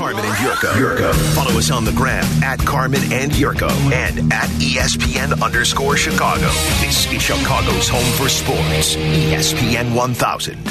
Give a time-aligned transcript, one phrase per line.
[0.00, 0.72] Carmen and Yurko.
[0.72, 1.34] Yurko.
[1.34, 6.46] Follow us on the gram at Carmen and Yurko and at ESPN underscore Chicago.
[6.80, 8.96] This is Chicago's home for sports.
[8.96, 10.64] ESPN 1000.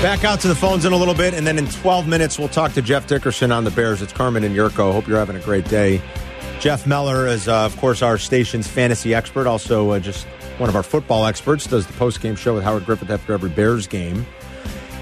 [0.00, 2.46] Back out to the phones in a little bit, and then in 12 minutes, we'll
[2.46, 4.00] talk to Jeff Dickerson on the Bears.
[4.00, 4.92] It's Carmen and Yurko.
[4.92, 6.00] Hope you're having a great day.
[6.60, 10.24] Jeff Meller is, uh, of course, our station's fantasy expert, also uh, just
[10.58, 13.86] one of our football experts, does the post-game show with Howard Griffith after every Bears
[13.86, 14.26] game.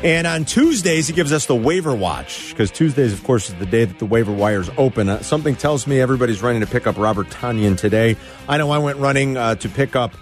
[0.02, 3.64] And on Tuesdays, he gives us the waiver watch, because Tuesdays, of course, is the
[3.64, 5.09] day that the waiver wires open.
[5.09, 8.16] Uh, something tells me everybody's running to pick up Robert Tonyan today.
[8.47, 10.12] I know I went running uh, to pick up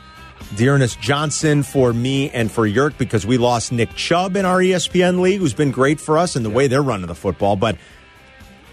[0.55, 5.21] D'Ernest Johnson for me and for Yerk because we lost Nick Chubb in our ESPN
[5.21, 7.57] league, who's been great for us and the way they're running the football.
[7.57, 7.77] But,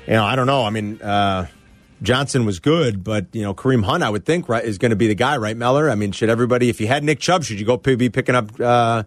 [0.05, 0.63] you know, I don't know.
[0.63, 1.47] I mean, uh,
[2.01, 4.95] Johnson was good, but, you know, Kareem Hunt, I would think, right, is going to
[4.95, 5.89] be the guy, right, Meller?
[5.89, 8.59] I mean, should everybody, if you had Nick Chubb, should you go be picking up
[8.59, 9.03] uh,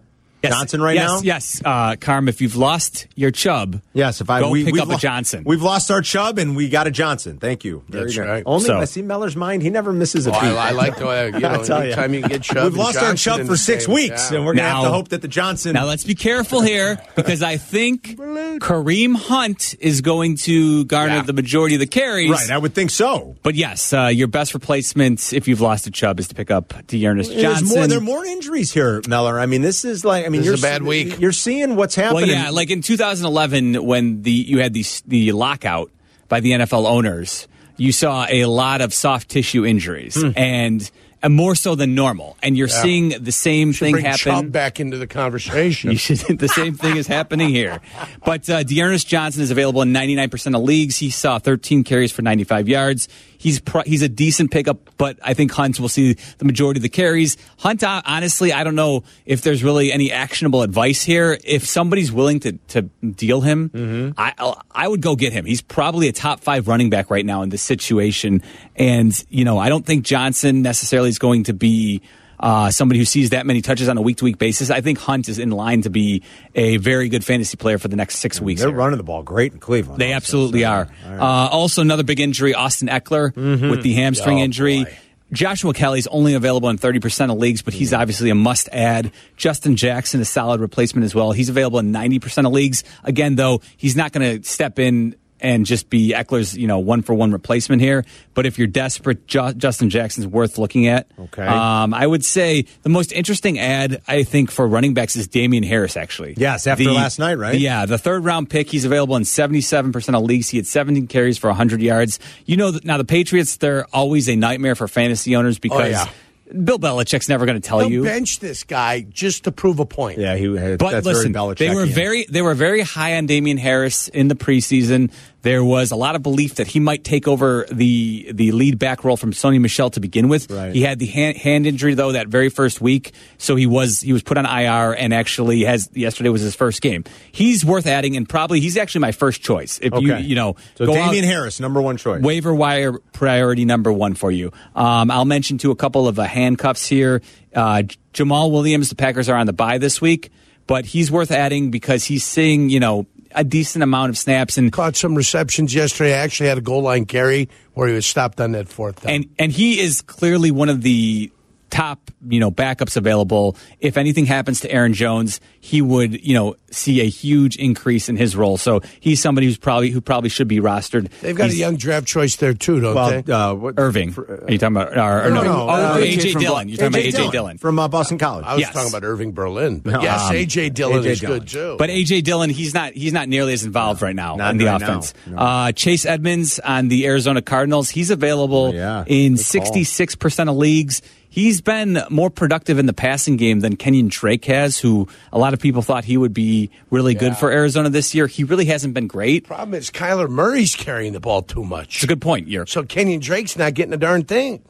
[0.51, 1.19] Johnson right yes, now?
[1.21, 4.81] Yes, uh, Carm, if you've lost your Chubb, Yes, if I go we, pick we've
[4.83, 5.43] up lo- a Johnson.
[5.45, 7.37] We've lost our Chubb and we got a Johnson.
[7.37, 7.83] Thank you.
[7.87, 8.27] Very That's good.
[8.27, 8.43] right.
[8.45, 9.61] Only So- I see Meller's mind.
[9.63, 10.47] He never misses a Oh, beat.
[10.47, 12.57] I, I like the way, you know, I tell anytime you, get Chubb.
[12.63, 14.37] We've and lost our Johnson Chubb in for six same- weeks, yeah.
[14.37, 15.73] and we're going to have to hope that the Johnson.
[15.73, 18.17] Now let's be careful here because I think
[18.59, 21.21] Kareem Hunt is going to garner Yeah.
[21.23, 22.29] the majority of the carries.
[22.31, 23.35] right, I would think so.
[23.43, 26.73] But yes, uh, your best replacement if you've lost a Chubb is to pick up
[26.87, 27.67] D'Ernest There's Johnson.
[27.77, 27.87] more.
[27.87, 29.39] There are more injuries here, Meller.
[29.39, 30.25] I mean, this is like.
[30.25, 31.19] I mean, This you're a bad week.
[31.19, 32.27] You're seeing what's happening.
[32.27, 35.91] well, yeah, like in 2011 when the you had the the lockout
[36.29, 40.29] by the NFL owners, you saw a lot of soft tissue injuries Hmm.
[40.35, 40.91] and.
[41.23, 44.17] And more so than normal, and you're seeing the same thing Bring happen.
[44.19, 45.89] Chubb back into the conversation.
[45.93, 47.79] You should, the same thing is happening here.
[48.25, 50.97] But uh, D'Ernest Johnson is available in 99% of leagues.
[50.97, 53.07] He saw 13 carries for 95 yards.
[53.37, 56.81] He's pro- he's a decent pickup, but I think Hunt will see the majority of
[56.83, 57.35] the carries.
[57.57, 61.37] Hunt, uh, honestly, I don't know if there's really any actionable advice here.
[61.43, 65.45] If somebody's willing to, to deal him, I I would go get him.
[65.45, 68.41] He's probably a top five running back right now in this situation,
[68.77, 72.01] and you know I don't think Johnson necessarily is going to be
[72.39, 74.69] uh, somebody who sees that many touches on a week to week basis.
[74.71, 76.23] I think Hunt is in line to be
[76.55, 78.59] a very good fantasy player for the next six weeks.
[78.61, 78.77] they're here.
[78.77, 80.01] running the ball great in Cleveland.
[80.01, 80.87] They also, absolutely so- are.
[81.07, 81.19] Right.
[81.19, 83.33] Uh, also, another big injury, Austin Ekeler
[83.69, 84.83] with the hamstring Oh, injury.
[84.85, 84.97] boy.
[85.31, 89.11] Joshua Kelley's only available in 30% of leagues, but he's obviously a must add.
[89.35, 91.31] Justin Jackson, a solid replacement as well.
[91.31, 92.83] He's available in 90% of leagues.
[93.03, 97.01] Again, though, he's not going to step in and just be Ekeler's, you know, one
[97.01, 98.05] for one replacement here.
[98.33, 101.07] But if you're desperate, Ju- Justin Jackson's worth looking at.
[101.19, 101.45] Okay.
[101.45, 105.63] Um, I would say the most interesting ad, I think, for running backs is Damien
[105.63, 106.33] Harris, actually.
[106.37, 107.59] Yes, after last night, right?
[107.59, 108.69] Yeah, the third round pick.
[108.69, 110.49] He's available in 77% of leagues.
[110.49, 112.19] He had 17 carries for 100 yards.
[112.45, 116.09] You know, now the Patriots, they're always a nightmare for fantasy owners because yeah.
[116.53, 118.03] Bill Belichick's never going to tell They'll you.
[118.03, 120.19] bench this guy just to prove a point.
[120.19, 120.55] Yeah, he.
[120.55, 124.07] Had, But that's listen, very they were very they were very high on Damien Harris
[124.07, 125.11] in the preseason.
[125.43, 129.03] There was a lot of belief that he might take over the the lead back
[129.03, 130.49] role from Sony Michel to begin with.
[130.49, 130.73] Right.
[130.73, 134.13] He had the hand, hand injury though that very first week, so he was he
[134.13, 137.03] was put on IR and actually has yesterday was his first game.
[137.31, 139.79] He's worth adding and probably he's actually my first choice.
[139.81, 140.23] If you Okay.
[140.23, 142.21] you know So go Damien out- Harris, number one choice.
[142.23, 144.51] waiver wire priority number one for you.
[144.75, 147.21] Um, I'll mention to a couple of uh, handcuffs here.
[147.53, 147.83] Uh,
[148.13, 150.29] Jamaal Williams, the Packers are on the bye this week,
[150.67, 153.05] but he's worth adding because he's seeing you know
[153.35, 156.13] a decent amount of snaps and Caught some receptions yesterday.
[156.13, 159.13] I actually had a goal line carry where he was stopped on that fourth down.
[159.13, 161.31] and and he is clearly one of the
[161.73, 163.57] top you know backups available.
[163.79, 168.15] If anything happens to Aaron Jones, he would you know see a huge increase in
[168.15, 168.57] his role.
[168.57, 171.09] So he's somebody who's probably who probably should be rostered.
[171.21, 173.33] They've got He's- a young draft choice there too, don't Well, they?
[173.33, 174.13] uh, what, Irving.
[174.17, 174.95] Are you talking about?
[174.97, 176.69] Or, or no, No, no, oh, uh, AJ Dillon.
[176.69, 177.57] You're talking about AJ Dillon.
[177.57, 178.45] from uh, Boston College.
[178.45, 178.73] I was yes.
[178.73, 181.09] talking about Irving Berlin, but No, yes, um, AJ Dillon A.J.
[181.11, 181.39] is Dillon.
[181.39, 181.75] good too.
[181.79, 184.81] But AJ Dillon, he's not he's not nearly as involved right now in the right
[184.81, 185.13] offense.
[185.27, 185.37] no.
[185.37, 189.03] Uh, Chase Edmonds on the Arizona Cardinals, he's available Oh, yeah.
[189.07, 191.01] in sixty six percent of leagues.
[191.33, 195.55] He's been more productive in the passing game than Kenyan Drake has, who a lot
[195.55, 198.27] of people thought he would be really good for Arizona this year.
[198.27, 199.45] He really hasn't been great.
[199.45, 201.95] problem is Kyler Murray's carrying the ball too much.
[201.95, 202.49] It's a good point.
[202.49, 204.61] You're So Kenyan Drake's not getting a darn thing.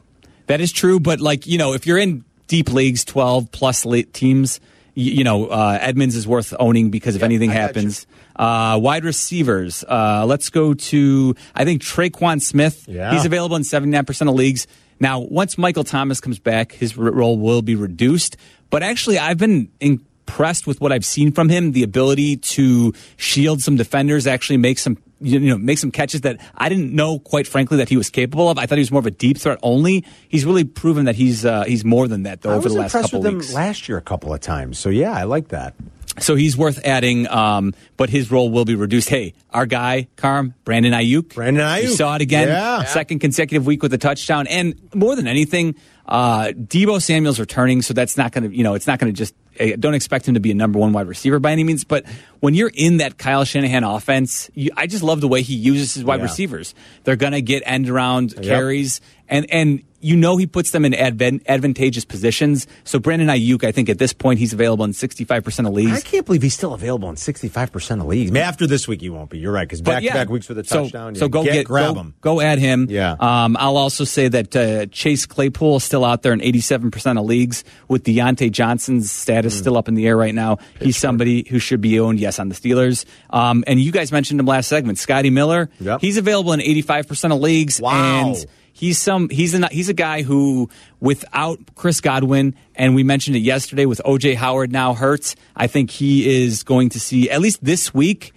[0.46, 3.84] That is true, but like you know, if you're in deep leagues, twelve plus
[4.14, 4.58] teams,
[4.94, 8.06] you, you know, uh, Edmonds is worth owning because if anything I happens,
[8.36, 9.84] uh, wide receivers.
[9.86, 12.86] Uh, let's go to I think Tre'Quan Smith.
[12.88, 13.12] Yeah.
[13.12, 14.66] He's available in seventy nine percent of leagues.
[15.04, 18.38] Now, once Michael Thomas comes back, his role will be reduced.
[18.70, 21.72] But actually, I've been impressed with what I've seen from him.
[21.72, 26.40] The ability to shield some defenders, actually make some you know make some catches that
[26.54, 28.56] I didn't know quite frankly that he was capable of.
[28.56, 30.06] I thought he was more of a deep threat only.
[30.30, 32.94] He's really proven that he's uh, he's more than that though I over the last
[32.94, 33.52] impressed couple with him weeks.
[33.52, 34.78] last year a couple of times.
[34.78, 35.74] So yeah, I like that.
[36.20, 39.08] So he's worth adding, um, but his role will be reduced.
[39.08, 41.34] Hey, our guy, Carm, Brandon Aiyuk.
[41.34, 41.96] Brandon You Aiyuk.
[41.96, 42.48] saw it again.
[42.48, 42.84] Yeah.
[42.84, 44.46] Second consecutive week with a touchdown.
[44.46, 45.74] And more than anything,
[46.06, 49.16] uh, Deebo Samuel's returning, so that's not going to, you know, it's not going to
[49.16, 51.82] just, eh, don't expect him to be a number one wide receiver by any means.
[51.84, 52.04] But
[52.40, 55.94] when you're in that Kyle Shanahan offense, you, I just love the way he uses
[55.94, 56.24] his wide Yeah.
[56.26, 56.74] receivers.
[57.04, 59.00] They're going to get end around carries.
[59.28, 62.66] And, and, you know he puts them in advan- advantageous positions.
[62.84, 65.92] So Brandon Aiyuk, I think at this point he's available in 65% of leagues.
[65.92, 68.30] I can't believe he's still available in 65% of leagues.
[68.30, 69.38] I mean, after this week, he won't be.
[69.38, 71.14] You're right, because But back to back weeks with a touchdown.
[71.14, 72.14] So, you go get, grab go, him.
[72.20, 72.86] Go add him.
[72.90, 73.16] Yeah.
[73.18, 77.24] Um, I'll also say that uh, Chase Claypool is still out there in 87% of
[77.24, 79.60] leagues with Diontae Johnson's status Hmm.
[79.60, 80.58] still up in the air right now.
[80.80, 83.04] He's somebody who should be owned, yes, on the Steelers.
[83.30, 85.70] Um, and you guys mentioned him last segment, Scotty Miller.
[85.80, 86.00] Yep.
[86.00, 87.80] He's available in 85% of leagues.
[87.80, 88.28] Wow.
[88.28, 90.68] And He's some he's a he's a guy who
[90.98, 95.36] without Chris Godwin and we mentioned it yesterday with OJ Howard now hurts.
[95.54, 98.32] I think he is going to see at least this week.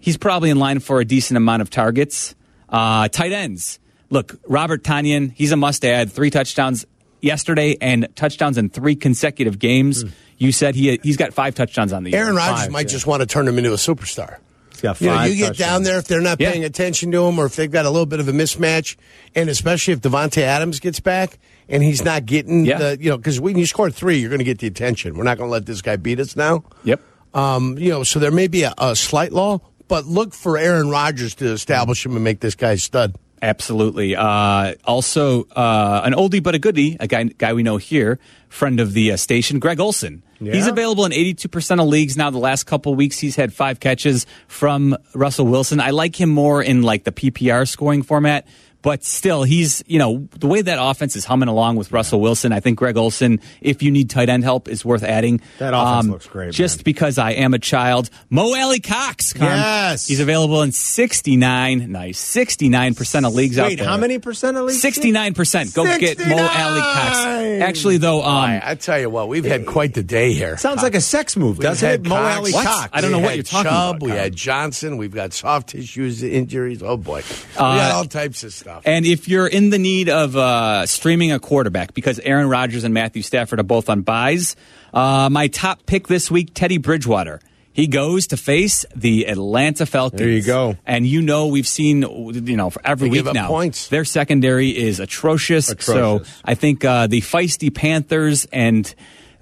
[0.00, 2.34] He's probably in line for a decent amount of targets.
[2.70, 3.78] Uh, tight ends.
[4.08, 6.10] Look, Robert Tonyan, he's a must add.
[6.10, 6.86] Three touchdowns
[7.20, 10.02] yesterday and touchdowns in three consecutive games.
[10.38, 12.20] You said he he's got five touchdowns on the year.
[12.20, 12.92] Aaron Rodgers Five, might yeah.
[12.92, 14.38] just want to turn him into a superstar.
[14.74, 16.50] He's got You know, you get down there if they're not Yeah.
[16.52, 18.96] paying attention to him, or if they've got a little bit of a mismatch,
[19.34, 21.38] and especially if Davante Adams gets back
[21.68, 22.78] and he's not getting Yeah.
[22.78, 25.16] the, you know, because when you score three, you're going to get the attention.
[25.16, 26.64] We're not going to let this guy beat us now.
[26.84, 27.00] Yep.
[27.32, 30.88] Um, you know, so there may be a, a slight law, but look for Aaron
[30.90, 33.16] Rodgers to establish him and make this guy stud.
[33.44, 34.16] Absolutely.
[34.16, 38.18] Uh, also, uh, an oldie but a goodie, a guy, guy we know here,
[38.48, 40.22] friend of the uh, station, Greg Olsen.
[40.40, 42.30] He's available in 82% of leagues now.
[42.30, 45.78] The last couple weeks, he's had five catches from Russell Wilson.
[45.78, 48.46] I like him more in like the PPR scoring format.
[48.84, 52.52] But still, he's, you know, the way that offense is humming along with Russell Wilson,
[52.52, 55.40] I think Greg Olsen, if you need tight end help, is worth adding.
[55.40, 56.84] Um, That offense looks great, Just man.
[56.84, 58.10] because I am a child.
[58.28, 59.32] Mo Alie-Cox.
[59.32, 59.50] Carm.
[59.50, 60.06] Yes.
[60.06, 63.70] He's available in 69, nice, 69% of leagues out there.
[63.70, 64.82] Wait, how many percent of leagues?
[64.82, 65.72] Sixty-nine percent.
[65.72, 66.40] Go get Mo 69!
[66.40, 67.62] Alie-Cox.
[67.62, 70.58] Actually, though, um, I, I tell you what, we've had quite the day here.
[70.58, 72.08] Sounds like a sex move, We've doesn't had it?
[72.08, 72.36] Mo Cox.
[72.36, 72.66] Alley What?
[72.66, 72.88] Cox.
[72.92, 74.20] I don't know We what you're talking Chubb, about, We Carl.
[74.22, 74.96] had Johnson.
[74.98, 76.82] We've got soft tissues injuries.
[76.82, 78.73] Oh boy, we Uh, got all types of stuff.
[78.84, 82.94] And if you're in the need of uh, streaming a quarterback, because Aaron Rodgers and
[82.94, 84.56] Matthew Stafford are both on buys,
[84.92, 87.40] uh, my top pick this week, Teddy Bridgewater.
[87.72, 90.20] He goes to face the Atlanta Falcons.
[90.20, 90.76] There you go.
[90.86, 93.48] And you know we've seen, you know, for every They week now.
[93.48, 93.88] points.
[93.88, 95.68] Their secondary is atrocious.
[95.70, 96.28] Atrocious.
[96.28, 98.94] So I think uh, the feisty Panthers and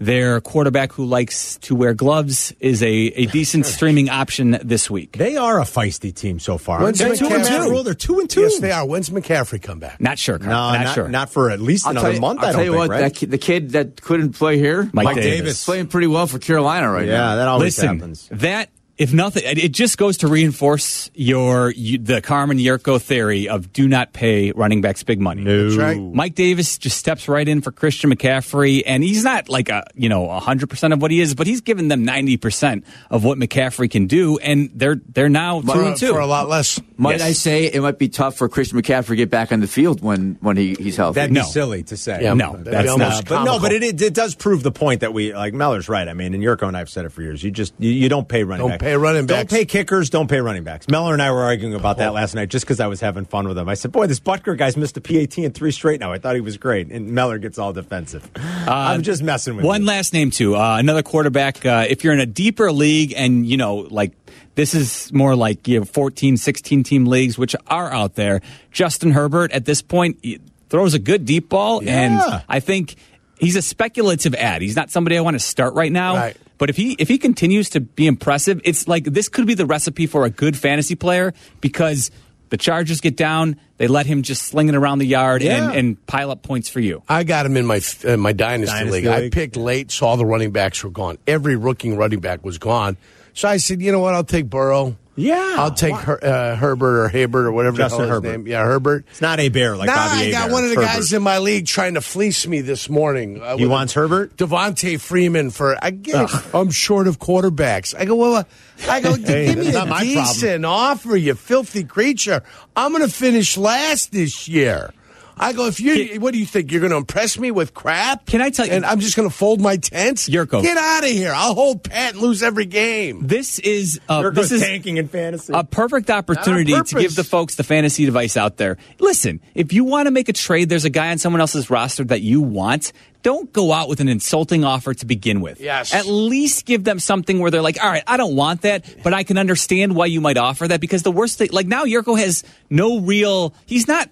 [0.04, 5.16] their quarterback who likes to wear gloves is a, a decent streaming option this week.
[5.16, 6.82] They are a feisty team so far.
[6.82, 7.82] When's They're two and McCaffrey- two.
[7.82, 8.40] They're two and two.
[8.42, 8.84] Yes, they are.
[8.84, 10.00] When's McCaffrey come back?
[10.00, 10.38] Not sure.
[10.38, 10.50] Carl.
[10.50, 11.08] No, not, not, sure.
[11.08, 12.40] not for at least I'll another you, month.
[12.40, 13.00] I'll I don't tell you think, what, right?
[13.00, 15.38] that kid, the kid that couldn't play here, Mike, Mike Davis.
[15.38, 15.64] Davis.
[15.64, 17.30] playing pretty well for Carolina right yeah, now.
[17.30, 18.28] Yeah, that always Listen, happens.
[18.32, 18.70] that
[19.02, 23.72] if nothing, it it just goes to reinforce your you, the Carmen Yurko theory of
[23.72, 25.42] do not pay running backs big money.
[25.44, 25.98] That's right.
[26.00, 30.08] Mike Davis just steps right in for Christian McCaffrey, and he's not like a you
[30.08, 33.38] know hundred percent of what he is, but he's given them ninety percent of what
[33.38, 36.12] McCaffrey can do, and they're they're now two For, and two.
[36.12, 36.80] for a lot less.
[36.96, 37.22] Might Yes.
[37.22, 40.00] I say it might be tough for Christian McCaffrey to get back on the field
[40.02, 41.16] when, when he, he's healthy.
[41.16, 41.40] That'd No.
[41.42, 42.22] be silly to say.
[42.22, 45.12] Yeah, No, that's not- But no, but it, it it does prove the point that
[45.12, 46.06] we like Meller's right.
[46.06, 47.42] I mean, and Yurko and I have said it for years.
[47.42, 48.82] You just you, you don't pay running Don't backs.
[48.82, 50.10] pay running Don't pay kickers.
[50.10, 50.88] Don't pay running backs.
[50.88, 53.46] Meller and I were arguing about that last night just because I was having fun
[53.48, 53.68] with him.
[53.68, 56.12] I said, "Boy, this Butker guy's missed a PAT in three straight now.
[56.12, 58.28] I thought he was great." And Meller gets all defensive.
[58.36, 59.64] I'm just messing with.
[59.64, 59.86] One you.
[59.88, 60.56] last name too.
[60.56, 61.64] Uh, another quarterback.
[61.64, 64.12] Uh, if you're in a deeper league and you know like
[64.54, 68.40] this is more like you know 14, 16 team leagues which are out there.
[68.70, 70.24] Justin Herbert at this point
[70.68, 72.00] throws a good deep ball, Yeah.
[72.00, 72.96] and I think
[73.38, 74.62] he's a speculative ad.
[74.62, 76.16] He's not somebody I want to start right now.
[76.16, 76.36] Right.
[76.62, 79.66] But if he if he continues to be impressive, it's like this could be the
[79.66, 82.12] recipe for a good fantasy player because
[82.50, 85.70] the Chargers get down, they let him just sling it around the yard Yeah.
[85.70, 87.02] and, and pile up points for you.
[87.08, 89.06] I got him in my uh, my dynasty, Dynasty league.
[89.08, 91.18] I picked late, saw the running backs were gone.
[91.26, 92.96] Every rookie running back was gone.
[93.34, 94.14] So I said, you know what?
[94.14, 94.96] I'll take Burrow.
[95.22, 95.54] Yeah.
[95.58, 98.38] I'll take Her, uh, Herbert or Habert or whatever Justin the hell his Herbert.
[98.38, 98.46] name.
[98.46, 99.04] Yeah, Herbert.
[99.10, 100.52] It's not a bear like now Bobby I got Hebert.
[100.52, 103.40] one of the It's guys in my league trying to fleece me this morning.
[103.42, 104.36] Uh, He wants Herbert?
[104.36, 106.54] Devonta Freeman for I get it.
[106.54, 107.94] I'm short of quarterbacks.
[107.98, 108.34] I go well.
[108.36, 108.44] uh,
[108.88, 110.24] I go Hey, give me a not my problem.
[110.24, 112.42] decent offer, you filthy creature.
[112.74, 114.92] I'm going to finish last this year.
[115.36, 116.70] I go, if you, what do you think?
[116.70, 118.26] You're going to impress me with crap?
[118.26, 120.28] Can I tell you- And I'm just going to fold my tents?
[120.28, 120.62] Yurko.
[120.62, 121.32] Get out of here.
[121.34, 123.26] I'll hold pat and lose every game.
[123.26, 125.52] This is uh, this is tanking in fantasy.
[125.54, 128.76] a perfect opportunity to give the folks the fantasy device out there.
[128.98, 132.04] Listen, if you want to make a trade, there's a guy on someone else's roster
[132.04, 132.92] that you want.
[133.22, 135.60] Don't go out with an insulting offer to begin with.
[135.60, 135.94] Yes.
[135.94, 139.14] At least give them something where they're like, all right, I don't want that, but
[139.14, 142.18] I can understand why you might offer that because the worst thing, like now Yurko
[142.18, 144.10] has no real, he's not,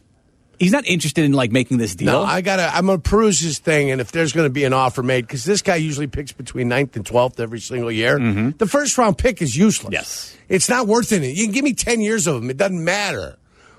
[0.61, 2.13] he's not interested in like making this deal.
[2.13, 2.71] No, I gotta.
[2.73, 5.63] I'm gonna peruse his thing, and if there's gonna be an offer made, because this
[5.63, 8.19] guy usually picks between 9th and twelfth every single year.
[8.19, 9.87] The first round pick is useless.
[9.87, 9.93] Mm-hmm.
[9.95, 10.37] Yes.
[10.49, 11.23] it's not worth it.
[11.25, 13.37] You can give me ten years of him; it doesn't matter.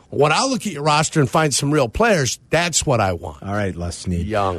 [0.10, 3.44] When I look at your roster and find some real players, that's what I want.
[3.44, 4.28] All right, Les Snead.
[4.28, 4.58] Young.